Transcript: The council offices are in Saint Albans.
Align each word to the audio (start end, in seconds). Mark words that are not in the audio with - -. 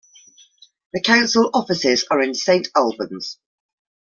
The 0.93 1.01
council 1.03 1.51
offices 1.53 2.05
are 2.09 2.23
in 2.23 2.33
Saint 2.33 2.69
Albans. 2.75 3.37